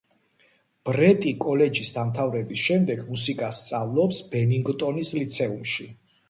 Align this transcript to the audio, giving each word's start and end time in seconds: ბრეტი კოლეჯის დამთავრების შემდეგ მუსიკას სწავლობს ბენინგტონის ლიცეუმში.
ბრეტი 0.87 1.33
კოლეჯის 1.43 1.91
დამთავრების 1.97 2.63
შემდეგ 2.71 3.03
მუსიკას 3.11 3.61
სწავლობს 3.67 4.23
ბენინგტონის 4.33 5.15
ლიცეუმში. 5.21 5.89